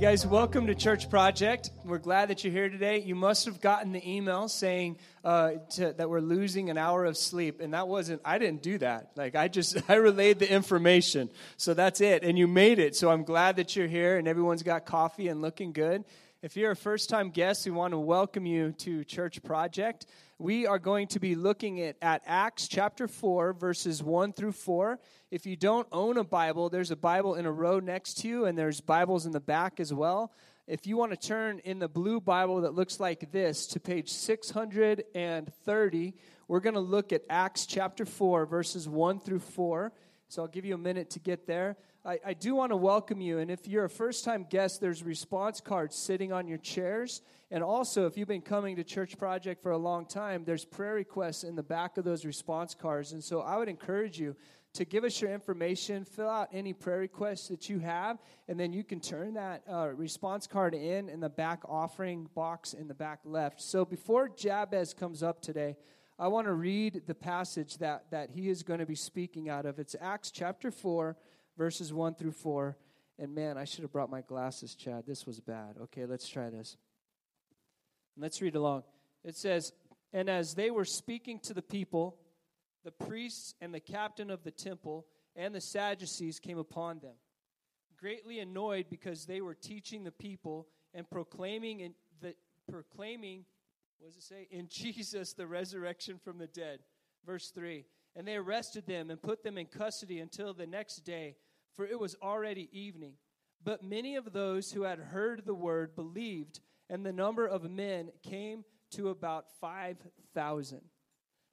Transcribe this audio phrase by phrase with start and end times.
[0.00, 1.68] You guys, welcome to Church Project.
[1.84, 3.02] We're glad that you're here today.
[3.02, 7.18] You must have gotten the email saying uh, to, that we're losing an hour of
[7.18, 8.22] sleep, and that wasn't.
[8.24, 9.10] I didn't do that.
[9.14, 11.28] Like I just I relayed the information,
[11.58, 12.24] so that's it.
[12.24, 12.96] And you made it.
[12.96, 16.06] So I'm glad that you're here, and everyone's got coffee and looking good.
[16.40, 20.06] If you're a first-time guest, we want to welcome you to Church Project.
[20.40, 24.98] We are going to be looking at, at Acts chapter 4, verses 1 through 4.
[25.30, 28.46] If you don't own a Bible, there's a Bible in a row next to you,
[28.46, 30.32] and there's Bibles in the back as well.
[30.66, 34.08] If you want to turn in the blue Bible that looks like this to page
[34.08, 36.14] 630,
[36.48, 39.92] we're going to look at Acts chapter 4, verses 1 through 4.
[40.28, 41.76] So I'll give you a minute to get there.
[42.02, 45.02] I, I do want to welcome you, and if you're a first time guest, there's
[45.02, 47.20] response cards sitting on your chairs.
[47.50, 50.94] And also, if you've been coming to Church Project for a long time, there's prayer
[50.94, 53.12] requests in the back of those response cards.
[53.12, 54.34] And so I would encourage you
[54.72, 58.72] to give us your information, fill out any prayer requests that you have, and then
[58.72, 62.94] you can turn that uh, response card in in the back offering box in the
[62.94, 63.60] back left.
[63.60, 65.76] So before Jabez comes up today,
[66.18, 69.66] I want to read the passage that, that he is going to be speaking out
[69.66, 69.78] of.
[69.78, 71.16] It's Acts chapter 4,
[71.60, 72.74] verses 1 through 4.
[73.18, 75.04] And man, I should have brought my glasses, Chad.
[75.06, 75.76] This was bad.
[75.82, 76.78] Okay, let's try this.
[78.16, 78.84] Let's read along.
[79.24, 79.74] It says,
[80.14, 82.16] And as they were speaking to the people,
[82.82, 85.04] the priests and the captain of the temple
[85.36, 87.16] and the Sadducees came upon them,
[87.98, 92.34] greatly annoyed because they were teaching the people and proclaiming in the
[92.70, 93.44] proclaiming
[93.98, 94.48] what does it say?
[94.50, 96.78] In Jesus the resurrection from the dead.
[97.26, 97.84] Verse 3.
[98.16, 101.36] And they arrested them and put them in custody until the next day,
[101.74, 103.14] for it was already evening.
[103.62, 108.10] But many of those who had heard the word believed, and the number of men
[108.22, 110.80] came to about 5,000.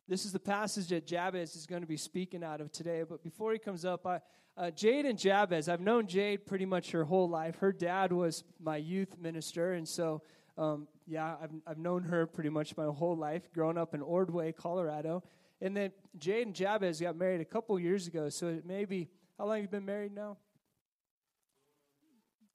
[0.08, 3.04] This is the passage that Jabez is going to be speaking out of today.
[3.08, 4.22] But before he comes up, I,
[4.56, 7.58] uh, Jade and Jabez, I've known Jade pretty much her whole life.
[7.58, 10.22] Her dad was my youth minister, and so,
[10.58, 14.54] um, yeah, I've, I've known her pretty much my whole life, growing up in Ordway,
[14.54, 15.24] Colorado.
[15.60, 19.58] And then Jade and Jabez got married a couple years ago, so maybe, how long
[19.58, 20.38] have you been married now?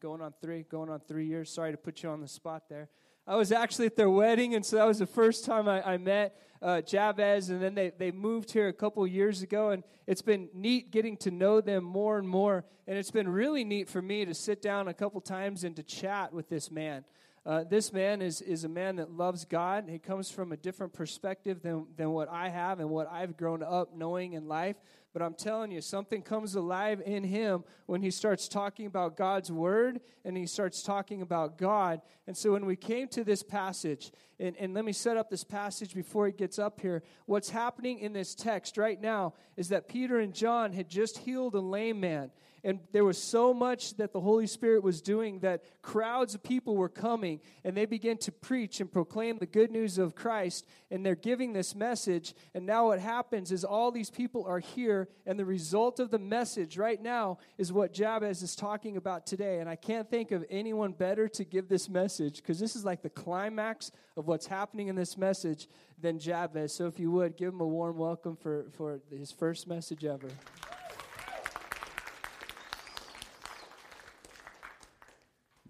[0.01, 1.49] Going on three, going on three years.
[1.49, 2.89] Sorry to put you on the spot there.
[3.25, 5.97] I was actually at their wedding, and so that was the first time I, I
[5.97, 10.23] met uh, Jabez, and then they, they moved here a couple years ago, and it's
[10.23, 14.03] been neat getting to know them more and more, and it's been really neat for
[14.03, 17.05] me to sit down a couple times and to chat with this man.
[17.45, 19.87] Uh, this man is, is a man that loves God.
[19.89, 23.65] He comes from a different perspective than, than what I have and what I've grown
[23.65, 24.77] up knowing in life.
[25.13, 29.53] But I'm telling you, something comes alive in him when he starts talking about God's
[29.53, 32.01] word and he starts talking about God.
[32.27, 34.11] And so when we came to this passage,
[34.43, 37.05] and, and let me set up this passage before he gets up here.
[37.27, 41.55] What's happening in this text right now is that Peter and John had just healed
[41.55, 42.33] a lame man.
[42.65, 46.77] And there was so much that the Holy Spirit was doing that crowds of people
[46.77, 50.65] were coming and they began to preach and proclaim the good news of Christ.
[50.89, 52.35] And they're giving this message.
[52.55, 55.09] And now what happens is all these people are here.
[55.27, 59.59] And the result of the message right now is what Jabez is talking about today.
[59.59, 63.03] And I can't think of anyone better to give this message because this is like
[63.03, 65.69] the climax of what's happening in this message
[66.01, 66.73] than Jabez.
[66.75, 70.29] So if you would, give him a warm welcome for, for his first message ever.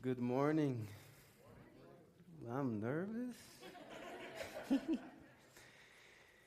[0.01, 0.87] Good morning.
[2.49, 3.37] I'm nervous.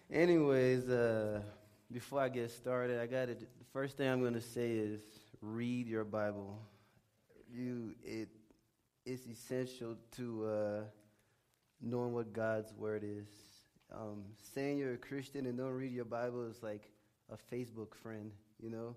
[0.09, 1.41] Anyways, uh,
[1.91, 5.01] before I get started, I got The first thing I'm going to say is
[5.41, 6.61] read your Bible.
[7.53, 8.29] You, it,
[9.05, 10.81] it's essential to uh,
[11.81, 13.27] knowing what God's word is.
[13.93, 16.89] Um, saying you're a Christian and don't read your Bible is like
[17.31, 18.31] a Facebook friend,
[18.61, 18.95] you know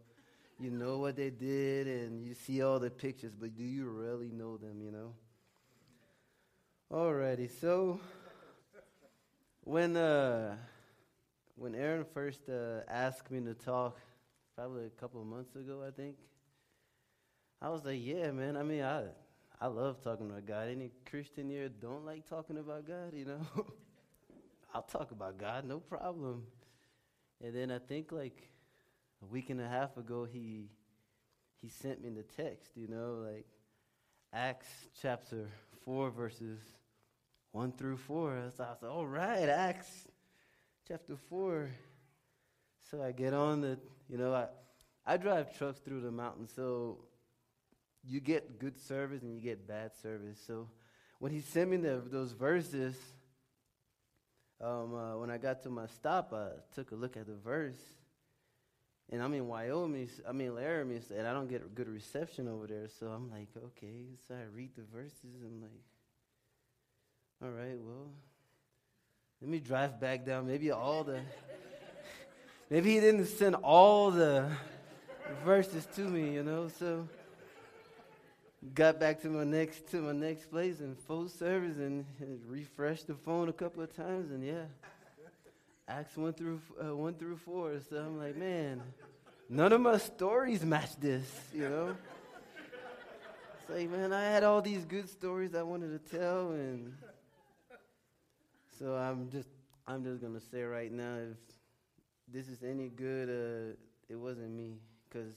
[0.60, 4.30] you know what they did and you see all the pictures, but do you really
[4.30, 5.12] know them, you know?
[6.92, 8.00] Alrighty, so
[9.62, 10.56] when uh,
[11.54, 13.98] when Aaron first uh, asked me to talk,
[14.56, 16.16] probably a couple months ago, I think,
[17.60, 18.56] I was like, yeah, man.
[18.56, 19.04] I mean, I
[19.60, 20.68] I love talking about God.
[20.68, 23.40] Any Christian here don't like talking about God, you know?
[24.74, 26.44] I'll talk about God, no problem.
[27.42, 28.48] And then I think like
[29.22, 30.68] a week and a half ago, he
[31.60, 33.46] he sent me the text, you know, like
[34.32, 34.68] Acts
[35.00, 35.48] chapter
[35.84, 36.60] 4, verses
[37.50, 38.52] 1 through 4.
[38.56, 40.06] So I was like, all right, Acts
[40.86, 41.70] chapter 4.
[42.90, 43.78] So I get on the,
[44.08, 44.46] you know, I,
[45.04, 46.98] I drive trucks through the mountains, so
[48.04, 50.38] you get good service and you get bad service.
[50.46, 50.68] So
[51.18, 52.96] when he sent me the, those verses,
[54.60, 57.78] um, uh, when I got to my stop, I took a look at the verse
[59.10, 62.88] And I'm in Wyoming, I'm in Laramie, and I don't get good reception over there.
[63.00, 64.04] So I'm like, okay.
[64.26, 65.42] So I read the verses.
[65.42, 65.70] I'm like,
[67.42, 68.10] all right, well,
[69.40, 70.46] let me drive back down.
[70.46, 71.20] Maybe all the,
[72.70, 74.50] maybe he didn't send all the
[75.44, 76.68] verses to me, you know.
[76.78, 77.08] So
[78.74, 83.06] got back to my next to my next place in full service and, and refreshed
[83.06, 84.64] the phone a couple of times, and yeah.
[85.88, 87.80] Acts 1 through, uh, 1 through 4.
[87.88, 88.82] So I'm like, man,
[89.48, 91.24] none of my stories match this,
[91.54, 91.96] you know?
[93.58, 96.92] It's like, man, I had all these good stories I wanted to tell, and
[98.78, 99.48] so I'm just,
[99.86, 101.38] I'm just gonna say right now, if
[102.30, 103.76] this is any good, uh,
[104.10, 104.74] it wasn't me,
[105.08, 105.32] because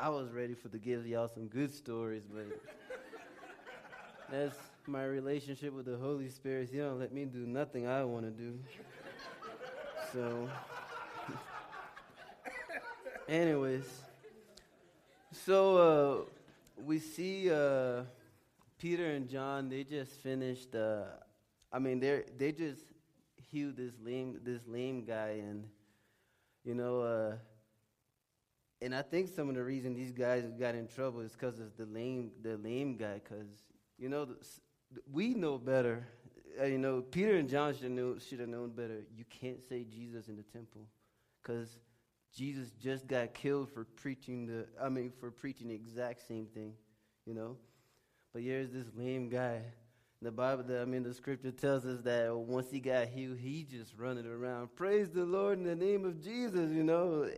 [0.00, 2.46] I was ready for to give y'all some good stories, but
[4.30, 4.56] that's
[4.86, 6.68] my relationship with the Holy Spirit.
[6.70, 8.60] He don't let me do nothing I want to do.
[10.12, 10.48] So,
[13.28, 14.02] anyways,
[15.32, 16.16] so uh,
[16.84, 18.02] we see uh,
[18.78, 19.68] Peter and John.
[19.68, 20.76] They just finished.
[20.76, 21.06] Uh,
[21.72, 22.82] I mean, they they just
[23.50, 25.64] healed this lame this lame guy, and
[26.64, 27.32] you know, uh,
[28.80, 31.76] and I think some of the reason these guys got in trouble is because of
[31.76, 33.14] the lame the lame guy.
[33.14, 33.48] Because
[33.98, 34.28] you know,
[35.10, 36.06] we know better
[36.60, 39.04] uh, you know, Peter and John should, have known better.
[39.16, 40.86] You can't say Jesus in the temple
[41.42, 41.78] because
[42.34, 46.72] Jesus just got killed for preaching the, I mean, for preaching the exact same thing,
[47.26, 47.56] you know.
[48.32, 49.62] But here's this lame guy.
[50.20, 53.96] The Bible, I mean, the scripture tells us that once he got healed, he just
[53.96, 57.28] running around, praise the Lord in the name of Jesus, you know.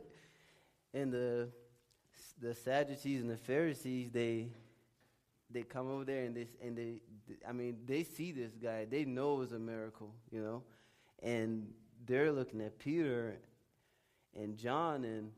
[0.93, 1.49] And the
[2.41, 4.49] the Sadducees and the Pharisees, they
[5.51, 7.01] they come over there and they and they
[7.49, 8.85] I mean, they see this guy.
[8.85, 10.63] They know it was a miracle, you know?
[11.23, 11.73] And
[12.07, 13.37] they're looking at Peter
[14.37, 15.05] and John.
[15.05, 15.31] And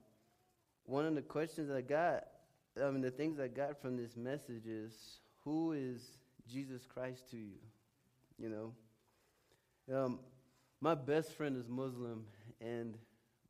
[0.84, 2.24] one of the questions I got,
[2.80, 6.02] I mean, the things I got from this message is who is
[6.50, 7.58] Jesus Christ to you?
[8.38, 8.72] You know?
[9.94, 10.20] Um,
[10.80, 12.24] my best friend is Muslim.
[12.60, 12.96] And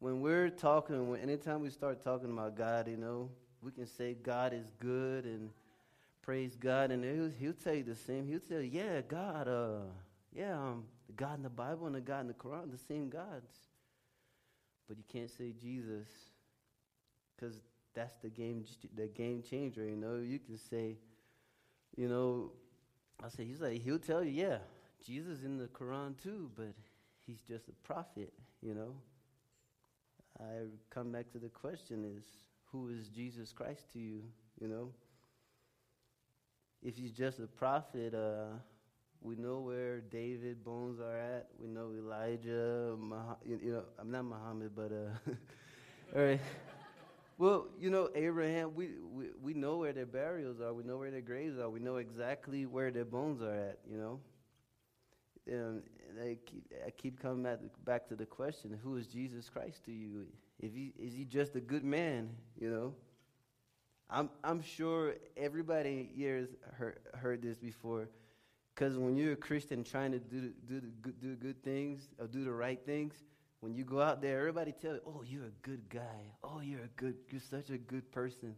[0.02, 3.31] when we're talking, anytime we start talking about God, you know,
[3.62, 5.50] we can say God is good and
[6.22, 8.26] praise God, and he'll, he'll tell you the same.
[8.26, 9.84] He'll tell you, yeah, God, uh,
[10.34, 13.10] yeah, um, the God in the Bible and the God in the Quran, the same
[13.10, 13.52] gods.
[14.88, 16.08] But you can't say Jesus,
[17.37, 17.60] because
[17.94, 18.64] that's the game,
[18.96, 19.84] the game changer.
[19.84, 20.96] You know, you can say,
[21.96, 22.50] you know,
[23.25, 24.58] I say he's like he'll tell you, yeah,
[25.06, 26.75] Jesus in the Quran too, but
[27.25, 28.32] he's just a prophet.
[28.60, 28.94] You know.
[30.42, 32.24] I come back to the question: Is
[32.66, 34.22] who is Jesus Christ to you?
[34.60, 34.90] You know
[36.82, 38.56] if he's just a prophet, uh,
[39.20, 41.46] we know where David bones are at.
[41.60, 45.30] We know Elijah, Mah- you, know, I'm not Muhammad, but uh,
[46.16, 46.40] all right.
[47.38, 50.72] Well, you know, Abraham, we, we, we know where their burials are.
[50.72, 51.70] We know where their graves are.
[51.70, 54.20] We know exactly where their bones are at, you know.
[55.50, 59.84] Um, and I keep, I keep coming back, to the question, who is Jesus Christ
[59.86, 60.26] to you?
[60.60, 62.30] If he, is he just a good man,
[62.60, 62.94] you know?
[64.08, 68.08] I'm, I'm sure everybody here has heard, heard this before.
[68.74, 72.44] Because when you're a Christian trying to do, do, good, do good things or do
[72.44, 73.14] the right things,
[73.60, 76.32] when you go out there, everybody tells you, oh, you're a good guy.
[76.43, 78.55] Oh, you're a good, you're such a good person.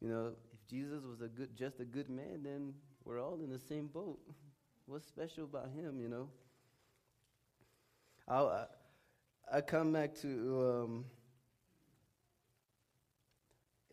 [0.00, 3.50] You know, if Jesus was a good, just a good man, then we're all in
[3.50, 4.18] the same boat.
[4.90, 6.28] What's special about him, you know?
[8.26, 11.04] I'll, I, I come back to um,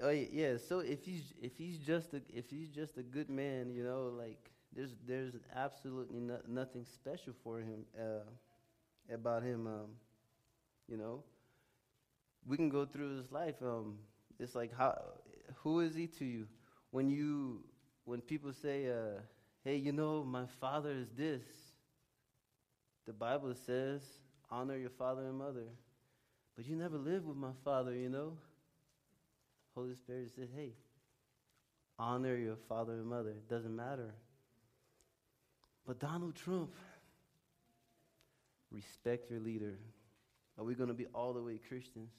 [0.01, 3.71] Oh yeah, so if he's if he's just a if he's just a good man,
[3.71, 8.23] you know, like there's there's absolutely no, nothing special for him uh,
[9.11, 9.65] about him.
[9.65, 9.89] Um,
[10.87, 11.23] you know,
[12.45, 13.55] we can go through his life.
[13.61, 13.97] Um,
[14.39, 14.97] it's like how
[15.63, 16.47] who is he to you?
[16.91, 17.63] When you
[18.05, 19.21] when people say, uh,
[19.67, 21.43] "Hey, you know, my father is this,"
[23.05, 24.01] the Bible says,
[24.49, 25.67] "Honor your father and mother,"
[26.55, 28.37] but you never lived with my father, you know.
[29.75, 30.71] Holy Spirit says, hey,
[31.99, 33.31] honor your father and mother.
[33.31, 34.13] It doesn't matter.
[35.85, 36.71] But Donald Trump,
[38.71, 39.77] respect your leader.
[40.57, 42.13] Are we going to be all the way Christians?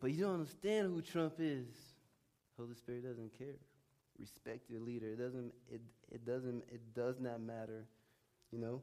[0.00, 1.68] But you don't understand who Trump is.
[2.56, 3.58] Holy Spirit doesn't care.
[4.18, 5.06] Respect your leader.
[5.06, 5.80] It doesn't it,
[6.10, 7.84] it doesn't it does not matter,
[8.50, 8.82] you know?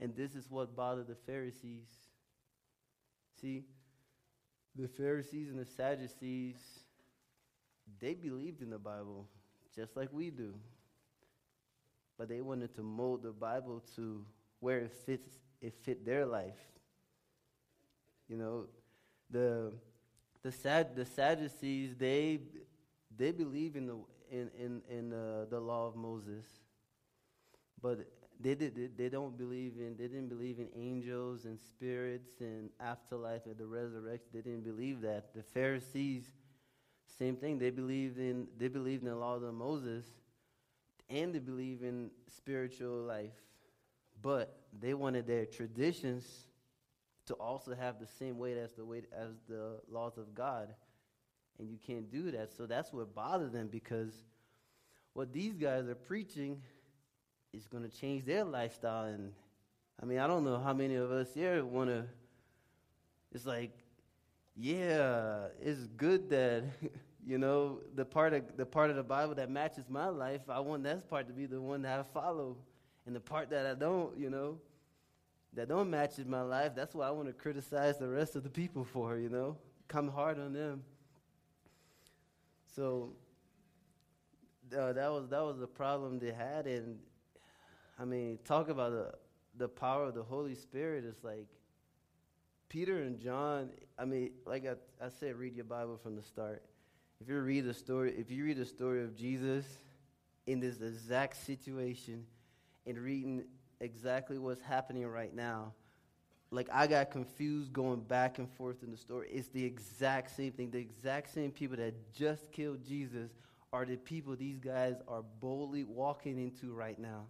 [0.00, 1.88] And this is what bothered the Pharisees.
[3.40, 3.64] See,
[4.76, 6.56] the Pharisees and the Sadducees,
[8.00, 9.28] they believed in the Bible
[9.74, 10.54] just like we do.
[12.18, 14.24] But they wanted to mold the Bible to
[14.60, 15.28] where it fits
[15.60, 16.58] it fit their life.
[18.28, 18.64] You know,
[19.30, 19.72] the
[20.42, 22.40] the sad the Sadducees they
[23.16, 23.96] they believe in the
[24.34, 26.44] in in, in uh, the law of Moses,
[27.80, 27.98] but
[28.40, 33.46] they did they don't believe in they didn't believe in angels and spirits and afterlife
[33.46, 34.28] and the resurrection.
[34.32, 35.34] They didn't believe that.
[35.34, 36.24] The Pharisees,
[37.18, 37.58] same thing.
[37.58, 40.06] They believed in they believed in the law of Moses,
[41.08, 43.38] and they believe in spiritual life,
[44.20, 46.24] but they wanted their traditions
[47.26, 50.74] to also have the same weight as the weight as the laws of God.
[51.58, 52.50] And you can't do that.
[52.56, 54.12] So that's what bothers them because
[55.12, 56.60] what these guys are preaching
[57.52, 59.04] is going to change their lifestyle.
[59.04, 59.32] And
[60.02, 62.04] I mean, I don't know how many of us here want to.
[63.32, 63.70] It's like,
[64.56, 66.64] yeah, it's good that
[67.26, 70.42] you know the part of the part of the Bible that matches my life.
[70.48, 72.56] I want that part to be the one that I follow,
[73.06, 74.58] and the part that I don't, you know,
[75.54, 76.72] that don't match my life.
[76.74, 79.16] That's why I want to criticize the rest of the people for.
[79.16, 79.56] You know,
[79.88, 80.82] come hard on them.
[82.74, 83.12] So
[84.76, 86.98] uh, that was that was the problem they had, and
[87.98, 89.12] I mean, talk about the
[89.56, 91.04] the power of the Holy Spirit.
[91.04, 91.46] It's like
[92.68, 93.70] Peter and John.
[93.98, 96.62] I mean, like I, I said, read your Bible from the start.
[97.20, 99.64] If you read the story, if you read the story of Jesus
[100.46, 102.26] in this exact situation,
[102.86, 103.44] and reading
[103.80, 105.72] exactly what's happening right now,
[106.54, 109.28] like I got confused going back and forth in the story.
[109.30, 110.70] It's the exact same thing.
[110.70, 113.30] The exact same people that just killed Jesus
[113.72, 117.26] are the people these guys are boldly walking into right now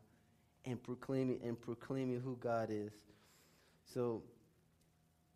[0.67, 2.93] and proclaiming and proclaiming who God is.
[3.93, 4.23] So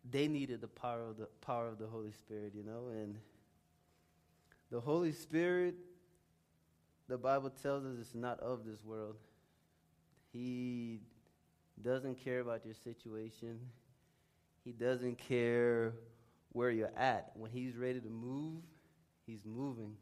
[0.09, 3.15] they needed the power of the power of the Holy Spirit, you know, and
[4.71, 5.75] the Holy Spirit
[7.09, 9.15] the Bible tells us it's not of this world.
[10.31, 10.99] He
[11.83, 13.59] doesn't care about your situation.
[14.63, 15.93] He doesn't care
[16.51, 17.31] where you're at.
[17.35, 18.61] When he's ready to move,
[19.25, 19.95] he's moving.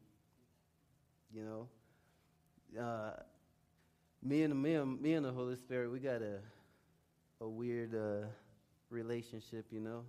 [1.33, 2.81] You know?
[2.81, 3.11] Uh,
[4.23, 6.39] me and me and me and the Holy Spirit, we got a
[7.39, 8.27] a weird uh,
[8.89, 10.03] relationship, you know.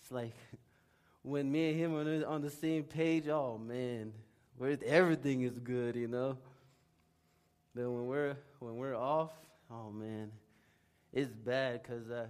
[0.00, 0.32] It's like
[1.22, 3.28] when me and him are on the same page.
[3.28, 4.12] Oh man,
[4.56, 6.36] where everything is good, you know.
[7.74, 9.30] Then when we're when we're off,
[9.70, 10.32] oh man,
[11.12, 12.26] it's bad because uh,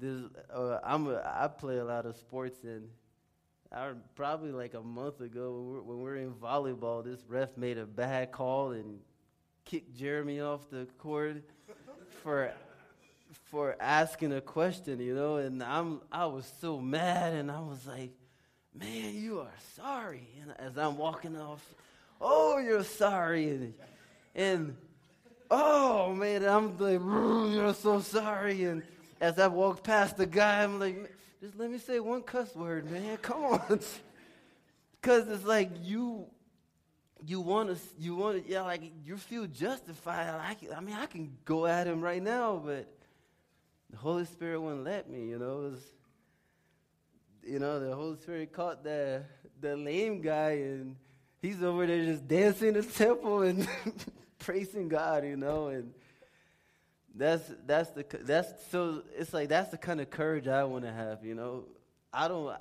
[0.00, 0.22] this
[0.54, 2.88] uh, I'm a, I play a lot of sports and.
[3.70, 7.20] I, probably like a month ago when we, were, when we were in volleyball, this
[7.28, 8.98] ref made a bad call and
[9.66, 11.42] kicked Jeremy off the court
[12.22, 12.50] for
[13.50, 17.86] for asking a question, you know, and I'm I was so mad and I was
[17.86, 18.12] like,
[18.74, 20.28] Man, you are sorry.
[20.40, 21.64] And as I'm walking off,
[22.20, 23.48] oh, you're sorry.
[23.48, 23.74] And,
[24.34, 24.76] and
[25.50, 27.00] oh man, I'm like,
[27.54, 28.64] you're so sorry.
[28.64, 28.82] And
[29.20, 32.90] as I walk past the guy, I'm like, just let me say one cuss word,
[32.90, 33.16] man.
[33.22, 33.80] Come on.
[35.02, 36.26] Cause it's like you
[37.24, 40.34] you want to, you want to, yeah, like you feel justified.
[40.36, 42.88] like I mean, I can go at him right now, but
[43.90, 45.26] the Holy Spirit wouldn't let me.
[45.26, 45.82] You know, it was,
[47.44, 49.22] you know, the Holy Spirit caught the
[49.60, 50.96] the lame guy, and
[51.40, 53.66] he's over there just dancing in the temple and
[54.38, 55.24] praising God.
[55.24, 55.92] You know, and
[57.18, 60.92] that's that's the that's so it's like that's the kind of courage I want to
[60.92, 61.24] have.
[61.24, 61.64] You know,
[62.12, 62.56] I don't.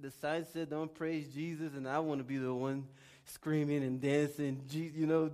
[0.00, 2.86] The sign said, "Don't praise Jesus," and I want to be the one
[3.28, 5.30] screaming and dancing, you know,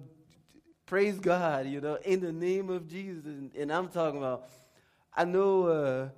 [0.87, 3.25] praise God, you know, in the name of Jesus.
[3.25, 4.49] And, and I'm talking about,
[5.15, 6.09] I know uh,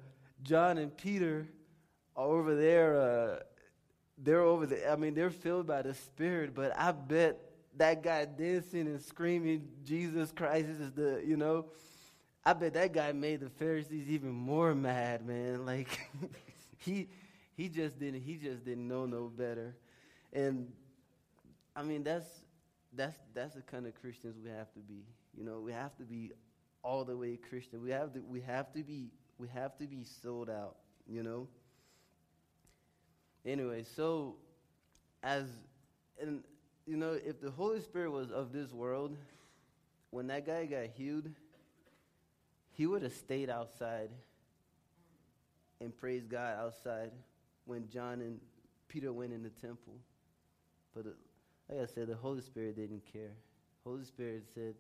[0.43, 1.47] John and Peter
[2.17, 3.01] are over there.
[3.01, 3.37] Uh,
[4.19, 4.91] they're over there.
[4.91, 7.39] I mean, they're filled by the Spirit, but I bet
[7.77, 11.67] that guy dancing and screaming, Jesus Christ is the, you know,
[12.47, 15.67] I bet that guy made the Pharisees even more mad, man.
[15.67, 15.99] Like,
[16.79, 17.09] he,
[17.57, 19.75] he just didn't, he just didn't know no better.
[20.33, 20.73] And
[21.75, 22.29] I mean, that's
[22.93, 25.03] that's that's the kind of Christians we have to be.
[25.37, 26.31] You know, we have to be
[26.85, 27.83] all the way Christian.
[27.83, 30.77] We have to we have to be we have to be sold out.
[31.09, 31.49] You know.
[33.45, 34.37] Anyway, so
[35.25, 35.49] as
[36.21, 36.45] and
[36.87, 39.17] you know, if the Holy Spirit was of this world,
[40.11, 41.29] when that guy got healed,
[42.77, 44.11] he would have stayed outside
[45.81, 47.11] and praised God outside
[47.65, 48.39] when John and
[48.87, 49.95] Peter went in the temple.
[50.95, 51.11] But uh,
[51.69, 53.33] like I said, the Holy Spirit didn't care.
[53.83, 54.75] Holy Spirit said,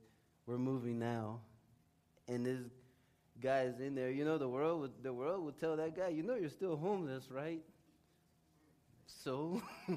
[0.47, 1.41] "We're moving now,"
[2.29, 2.61] and this
[3.41, 4.11] guy is in there.
[4.11, 6.77] You know, the world would the world would tell that guy, "You know, you're still
[6.77, 7.63] homeless, right?"
[9.07, 9.63] So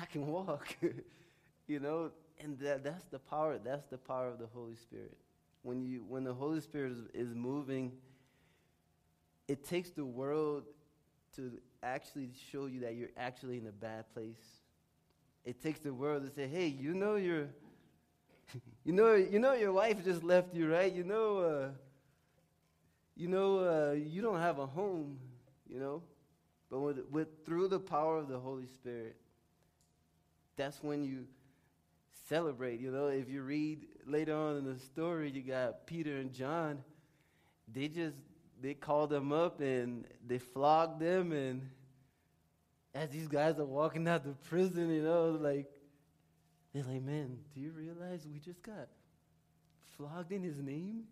[0.00, 0.76] I can walk.
[1.68, 2.10] you know,
[2.40, 3.58] and that, that's the power.
[3.62, 5.16] That's the power of the Holy Spirit.
[5.62, 7.92] When you when the Holy Spirit is, is moving
[9.50, 10.62] it takes the world
[11.34, 11.50] to
[11.82, 14.60] actually show you that you're actually in a bad place.
[15.44, 17.48] It takes the world to say, "Hey, you know you're,
[18.84, 20.92] you know, you know your wife just left you, right?
[20.92, 21.68] You know, uh,
[23.16, 25.18] you know, uh, you don't have a home,
[25.68, 26.00] you know."
[26.70, 29.16] But with, with through the power of the Holy Spirit,
[30.54, 31.26] that's when you
[32.28, 32.80] celebrate.
[32.80, 36.78] You know, if you read later on in the story, you got Peter and John.
[37.72, 38.16] They just
[38.60, 41.70] they called them up and they flogged them and
[42.94, 45.66] as these guys are walking out the prison, you know, like
[46.74, 48.88] they're like, man, do you realize we just got
[49.96, 51.04] flogged in his name?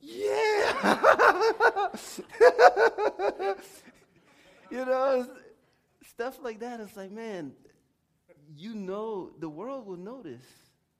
[0.00, 1.88] Yeah!
[4.70, 5.26] you know,
[6.06, 6.80] stuff like that.
[6.80, 7.52] It's like, man,
[8.56, 10.44] you know, the world will notice.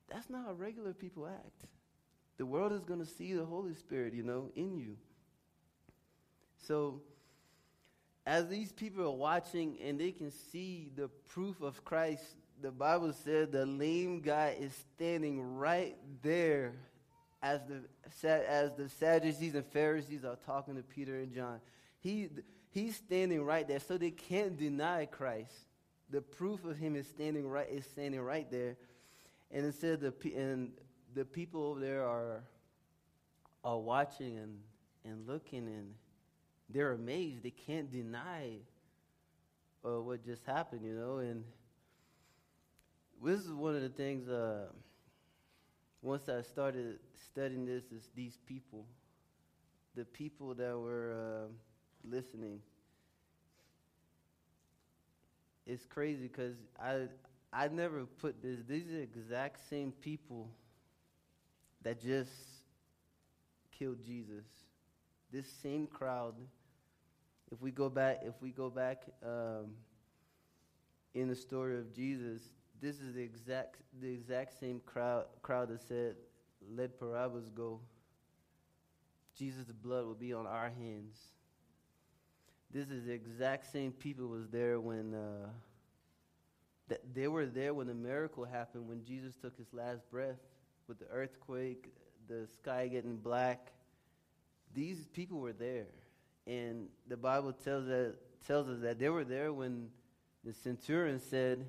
[0.08, 1.66] That's not how regular people act.
[2.36, 4.96] The world is going to see the Holy Spirit, you know, in you.
[6.66, 7.00] So,
[8.26, 12.24] as these people are watching and they can see the proof of Christ,
[12.60, 16.72] the Bible said the lame guy is standing right there
[17.42, 21.60] as the, as the Sadducees and Pharisees are talking to Peter and John.
[22.00, 22.30] He,
[22.70, 25.52] he's standing right there, so they can't deny Christ.
[26.11, 28.76] The proof of him is standing right is standing right there,
[29.50, 30.73] and it said the and
[31.14, 32.44] the people over there are
[33.64, 34.58] are watching and
[35.04, 35.94] and looking and
[36.68, 37.42] they're amazed.
[37.42, 38.58] They can't deny
[39.84, 41.18] uh, what just happened, you know.
[41.18, 41.44] And
[43.23, 44.28] this is one of the things.
[44.28, 44.66] Uh,
[46.02, 46.99] once I started
[47.30, 48.87] studying this, is these people,
[49.94, 51.52] the people that were uh,
[52.08, 52.61] listening.
[55.66, 57.09] It's crazy because I
[57.52, 58.61] I never put this.
[58.68, 60.50] These are exact same people
[61.83, 62.33] that just
[63.79, 64.44] killed Jesus.
[65.31, 66.35] This same crowd
[67.55, 69.74] if we go back, if we go back um,
[71.14, 72.42] in the story of Jesus,
[72.81, 76.16] this is the exact the exact same crowd crowd that said,
[76.74, 77.81] "Let Barabbas go."
[79.37, 81.16] Jesus' blood will be on our hands.
[82.74, 85.48] This is the exact same people was there when uh,
[86.88, 90.40] that they were there when the miracle happened when Jesus took his last breath
[90.88, 91.94] with the earthquake,
[92.26, 93.70] the sky getting black.
[94.74, 95.87] These people were there.
[96.48, 99.88] And the Bible tells, that, tells us that they were there when
[100.42, 101.64] the centurion said,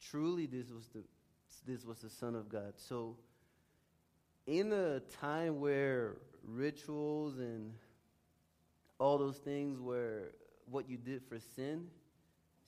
[0.00, 1.02] Truly, this was, the,
[1.66, 2.74] this was the Son of God.
[2.76, 3.16] So,
[4.46, 7.72] in a time where rituals and
[8.98, 10.32] all those things were
[10.70, 11.86] what you did for sin,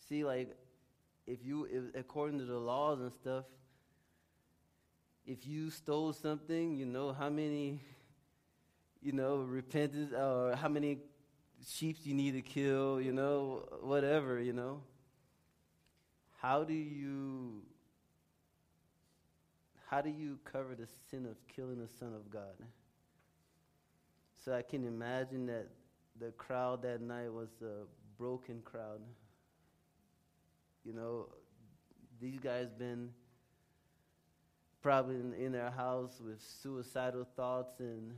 [0.09, 0.57] see, like,
[1.27, 3.45] if you, if, according to the laws and stuff,
[5.27, 7.81] if you stole something, you know how many
[9.01, 10.99] you know, repentance or how many
[11.67, 14.83] sheep you need to kill, you know, whatever, you know.
[16.41, 17.62] How do you
[19.87, 22.55] how do you cover the sin of killing the son of God?
[24.45, 25.69] So I can imagine that
[26.18, 27.85] the crowd that night was a
[28.16, 29.00] broken crowd.
[30.85, 31.26] You know,
[32.20, 33.11] these guys been
[34.83, 38.14] probably in, in their house with suicidal thoughts and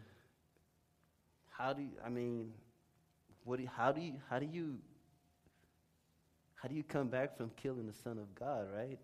[1.49, 2.53] how do you, I mean,
[3.45, 4.79] what do you, how do you, how do you,
[6.55, 8.99] how do you come back from killing the Son of God, right?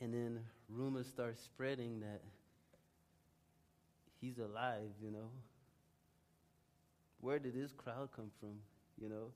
[0.00, 2.22] And then rumors start spreading that
[4.20, 5.28] he's alive, you know.
[7.20, 8.56] Where did this crowd come from,
[9.00, 9.32] you know?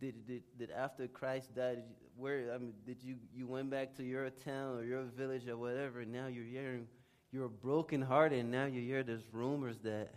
[0.00, 1.82] Did, did, did after Christ died,
[2.16, 5.56] where, I mean, did you, you went back to your town or your village or
[5.58, 6.86] whatever, and now you're hearing
[7.32, 10.12] you're broken hearted and now you hear there's rumors that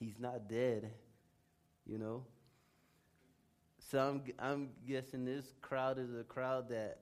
[0.00, 0.90] he's not dead,
[1.86, 2.24] you know?
[3.90, 6.98] So I'm, I'm guessing this crowd is a crowd that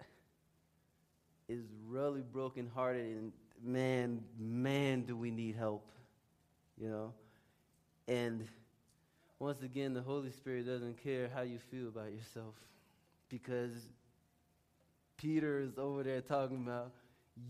[1.48, 3.32] is really broken hearted and
[3.64, 5.90] man, man, do we need help,
[6.78, 7.12] you know?
[8.08, 8.46] And
[9.38, 12.54] once again, the Holy Spirit doesn't care how you feel about yourself
[13.28, 13.72] because
[15.16, 16.92] Peter is over there talking about,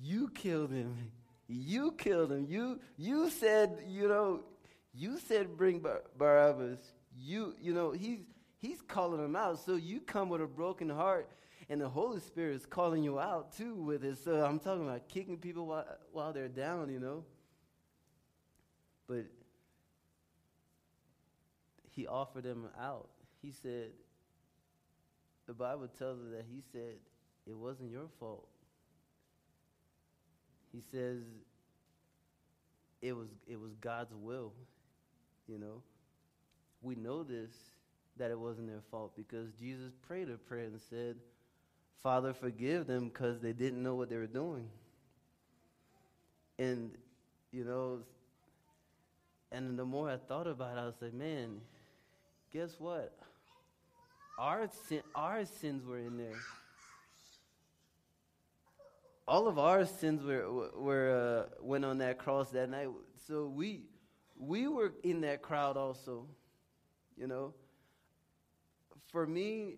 [0.02, 1.10] you killed him.
[1.48, 2.46] You killed him.
[2.48, 4.40] You you said, you know,
[4.92, 6.80] you said bring Bar- Barabbas.
[7.16, 8.18] You you know, he's
[8.58, 9.64] he's calling him out.
[9.64, 11.30] So you come with a broken heart
[11.68, 14.18] and the Holy Spirit is calling you out too with it.
[14.24, 17.24] So I'm talking about kicking people while, while they're down, you know.
[19.08, 19.26] But
[21.96, 23.08] he offered them out.
[23.42, 23.90] He said,
[25.46, 26.96] the Bible tells us that he said,
[27.48, 28.46] it wasn't your fault.
[30.72, 31.22] He says
[33.00, 34.52] it was, it was God's will.
[35.48, 35.82] you know.
[36.82, 37.50] We know this,
[38.18, 41.16] that it wasn't their fault because Jesus prayed a prayer and said,
[42.02, 44.68] Father, forgive them because they didn't know what they were doing.
[46.58, 46.90] And,
[47.52, 48.00] you know,
[49.50, 51.60] and the more I thought about it, I was like, man,
[52.52, 53.16] guess what?
[54.38, 56.38] Our, sin, our sins were in there.
[59.26, 62.88] All of our sins were, were uh, went on that cross that night.
[63.26, 63.82] So we,
[64.38, 66.26] we were in that crowd also,
[67.16, 67.54] you know.
[69.10, 69.76] For me,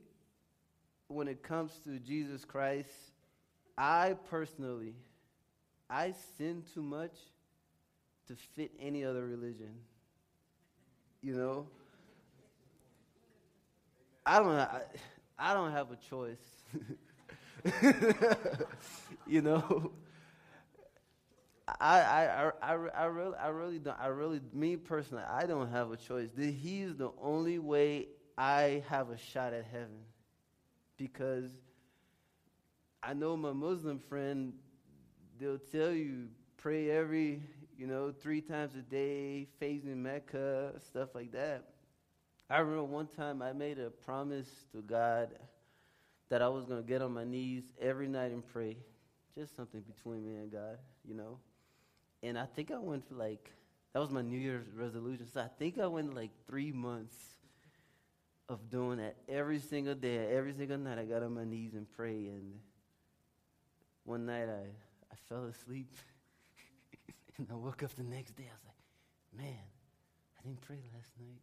[1.06, 2.90] when it comes to Jesus Christ,
[3.76, 4.94] I personally,
[5.88, 7.14] I sin too much
[8.26, 9.74] to fit any other religion.
[11.22, 11.66] You know?
[14.28, 14.82] I don't I,
[15.38, 16.36] I don't have a choice.
[19.26, 19.92] you know?
[21.80, 25.92] I, I, I, I, really, I really don't, I really, me personally, I don't have
[25.92, 26.28] a choice.
[26.36, 30.04] He's the only way I have a shot at heaven.
[30.98, 31.50] Because
[33.02, 34.52] I know my Muslim friend,
[35.40, 37.40] they'll tell you, pray every,
[37.78, 41.64] you know, three times a day, phasing Mecca, stuff like that.
[42.50, 45.28] I remember one time I made a promise to God
[46.30, 48.76] that I was going to get on my knees every night and pray.
[49.36, 51.38] Just something between me and God, you know.
[52.22, 53.50] And I think I went for like,
[53.92, 55.26] that was my New Year's resolution.
[55.32, 57.16] So I think I went like three months
[58.48, 60.34] of doing that every single day.
[60.34, 62.28] Every single night I got on my knees and pray.
[62.28, 62.54] And
[64.04, 64.64] one night I,
[65.12, 65.94] I fell asleep.
[67.38, 68.44] and I woke up the next day.
[68.48, 69.64] I was like, man,
[70.38, 71.42] I didn't pray last night.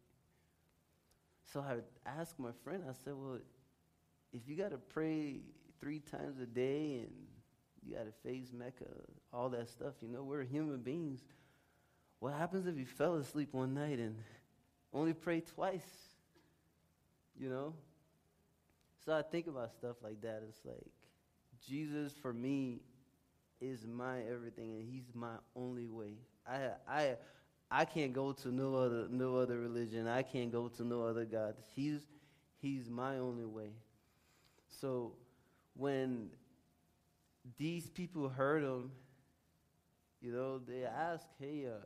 [1.52, 1.76] So I
[2.18, 3.38] asked my friend, I said, well,
[4.32, 5.40] if you got to pray
[5.80, 7.12] three times a day and
[7.84, 8.86] you got to face Mecca,
[9.32, 11.20] all that stuff, you know, we're human beings.
[12.18, 14.16] What happens if you fell asleep one night and
[14.92, 15.86] only prayed twice?
[17.38, 17.74] You know?
[19.04, 20.42] So I think about stuff like that.
[20.48, 20.90] It's like,
[21.68, 22.80] Jesus for me
[23.60, 26.14] is my everything and he's my only way.
[26.46, 27.16] I I
[27.70, 30.06] I can't go to no other no other religion.
[30.06, 31.54] I can't go to no other God.
[31.74, 32.00] He's
[32.58, 33.70] he's my only way.
[34.80, 35.12] So
[35.74, 36.28] when
[37.58, 38.90] these people heard him,
[40.20, 41.84] you know, they asked, "Hey, uh,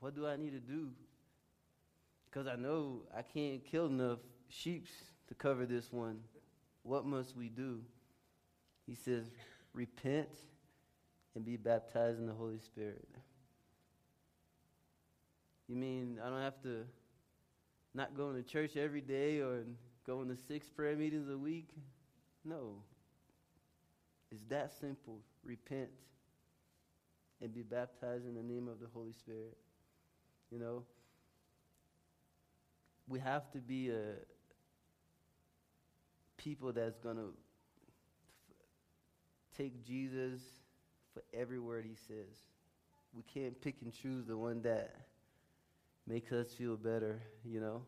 [0.00, 0.88] what do I need to do?"
[2.28, 4.18] Because I know I can't kill enough
[4.48, 4.86] sheep
[5.28, 6.20] to cover this one.
[6.82, 7.80] What must we do?
[8.86, 9.24] He says,
[9.72, 10.28] repent,
[11.34, 13.08] and be baptized in the Holy Spirit.
[15.70, 16.82] You mean I don't have to
[17.94, 19.62] not going to church every day or
[20.04, 21.68] going to six prayer meetings a week?
[22.44, 22.82] No.
[24.32, 25.20] It's that simple.
[25.44, 25.90] Repent
[27.40, 29.56] and be baptized in the name of the Holy Spirit.
[30.50, 30.82] You know,
[33.06, 34.14] we have to be a
[36.36, 37.32] people that's going to
[39.56, 40.40] take Jesus
[41.14, 42.36] for every word he says.
[43.14, 44.96] We can't pick and choose the one that
[46.06, 47.82] makes us feel better, you know.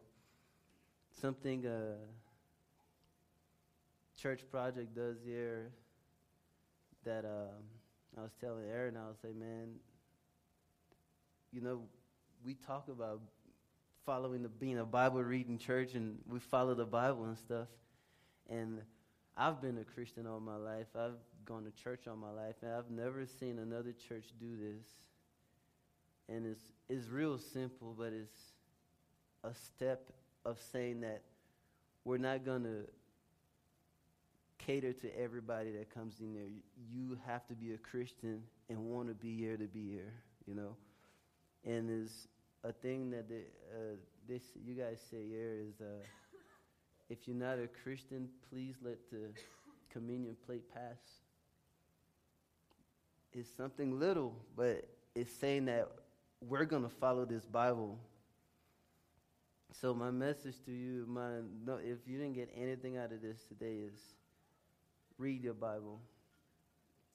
[1.20, 1.96] Something a
[4.20, 5.70] church project does here
[7.05, 7.62] that um,
[8.16, 9.75] I was telling Aaron, I was say, man,
[11.53, 11.83] you know,
[12.44, 13.20] we talk about
[14.05, 17.68] following the being a Bible reading church and we follow the Bible and stuff.
[18.48, 18.81] And
[19.37, 20.88] I've been a Christian all my life.
[20.96, 24.87] I've gone to church all my life, and I've never seen another church do this.
[26.28, 28.52] And it's, it's real simple, but it's
[29.44, 30.11] a step
[30.44, 31.22] of saying that
[32.04, 32.85] we're not going to
[34.58, 36.48] cater to everybody that comes in there.
[36.90, 40.12] You have to be a Christian and want to be here to be here,
[40.46, 40.76] you know?
[41.64, 42.28] And there's
[42.64, 43.96] a thing that they, uh,
[44.28, 46.04] this, you guys say here is uh,
[47.08, 49.30] if you're not a Christian, please let the
[49.92, 50.98] communion plate pass
[53.32, 55.88] It's something little, but it's saying that
[56.48, 57.98] we're going to follow this Bible.
[59.81, 63.38] So my message to you, my no, if you didn't get anything out of this
[63.48, 63.98] today, is
[65.18, 66.00] read your Bible.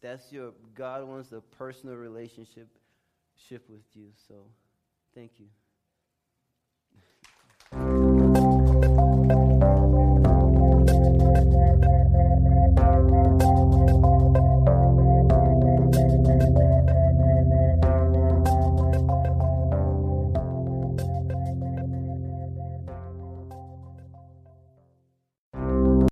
[0.01, 2.67] That's your God wants a personal relationship
[3.49, 4.07] with you.
[4.27, 4.35] So,
[5.13, 5.47] thank you.